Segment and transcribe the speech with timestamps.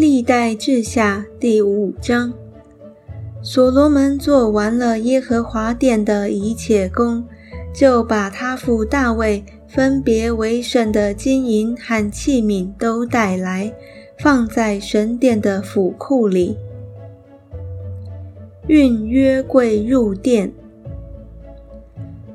[0.00, 2.32] 历代志下第五章，
[3.42, 7.22] 所罗门做完了耶和华殿的一切工，
[7.74, 13.74] 就把他父大卫分别为圣的金银和器皿都带来，
[14.18, 16.56] 放在神殿的府库里。
[18.68, 20.50] 运约柜入殿。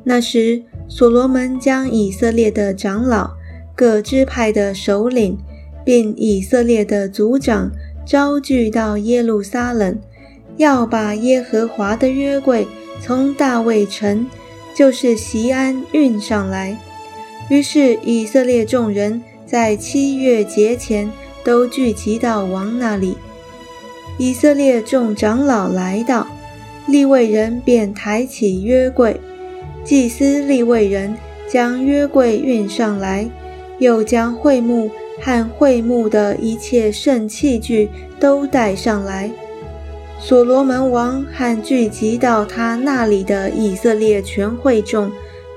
[0.03, 3.31] 那时，所罗门将以色列的长老、
[3.75, 5.35] 各支派的首领。
[5.85, 7.71] 并以色列的族长
[8.05, 9.97] 招聚到耶路撒冷，
[10.57, 12.67] 要把耶和华的约柜
[12.99, 14.27] 从大卫城，
[14.75, 16.77] 就是西安运上来。
[17.49, 21.11] 于是以色列众人在七月节前
[21.43, 23.15] 都聚集到王那里。
[24.17, 26.27] 以色列众长老来到，
[26.87, 29.19] 利未人便抬起约柜，
[29.83, 31.15] 祭司利未人
[31.47, 33.29] 将约柜运上来，
[33.77, 34.89] 又将会幕。
[35.21, 37.89] 和会幕的一切圣器具
[38.19, 39.31] 都带上来。
[40.19, 45.11] 所罗门王和聚集到他那里的以色列全会众，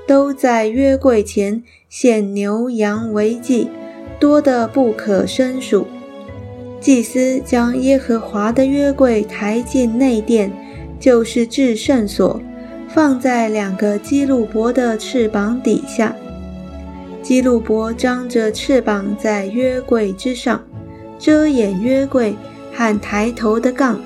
[0.05, 3.69] 都在约柜前献牛羊为祭，
[4.19, 5.87] 多得不可胜数。
[6.81, 10.51] 祭司将耶和华的约柜抬进内殿，
[10.99, 12.41] 就是至圣所，
[12.87, 16.15] 放在两个基路伯的翅膀底下。
[17.21, 20.63] 基路伯张着翅膀在约柜之上，
[21.19, 22.35] 遮掩约柜
[22.73, 23.99] 和抬头的杠。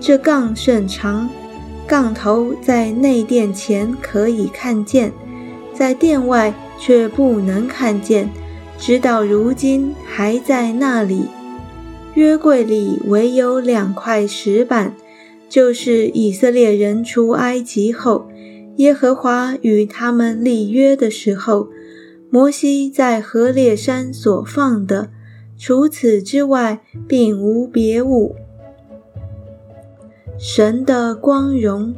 [0.00, 1.28] 这杠甚长，
[1.86, 5.12] 杠头在内殿前可以看见，
[5.74, 8.30] 在殿外却不能看见，
[8.78, 11.26] 直到如今还在那里。
[12.14, 14.94] 约柜里唯有两块石板，
[15.48, 18.28] 就是以色列人出埃及后，
[18.76, 21.68] 耶和华与他们立约的时候。
[22.30, 25.10] 摩西在何烈山所放的，
[25.56, 28.36] 除此之外，并无别物。
[30.38, 31.94] 神的光荣。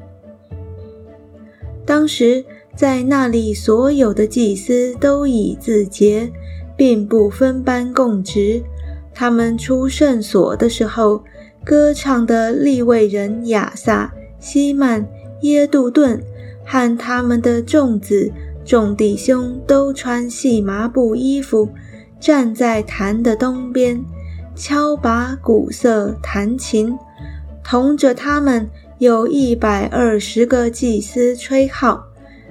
[1.85, 2.45] 当时
[2.77, 6.31] 在那里所有的祭司都已自洁，
[6.77, 8.63] 并不分班供职。
[9.13, 11.25] 他们出圣所的时候，
[11.65, 15.07] 歌唱的利未人亚萨、希曼、
[15.43, 16.23] 耶杜顿
[16.65, 18.33] 和他们的众子。
[18.71, 21.71] 众弟兄都穿细麻布衣服，
[22.21, 24.01] 站在坛的东边，
[24.55, 26.97] 敲拔鼓瑟弹琴。
[27.65, 32.05] 同着他们有一百二十个祭司吹号，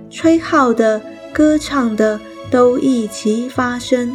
[0.09, 2.19] 吹号的、歌唱的
[2.51, 4.13] 都一齐发声，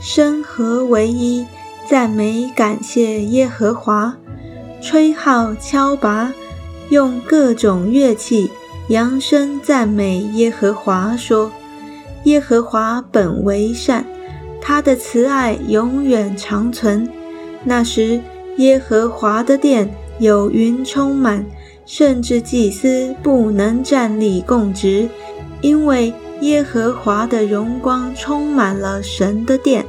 [0.00, 1.44] 声和为一，
[1.86, 4.16] 赞美感谢耶和华。
[4.80, 6.32] 吹号敲拔，
[6.88, 8.50] 用各种乐器。
[8.88, 11.50] 扬声赞美耶和华，说
[12.24, 14.04] ：“耶和华本为善，
[14.60, 17.08] 他的慈爱永远长存。”
[17.64, 18.20] 那时，
[18.58, 21.44] 耶和华的殿有云充满，
[21.84, 25.08] 甚至祭司不能站立供职，
[25.60, 29.84] 因为耶和华的荣光充满了神的殿。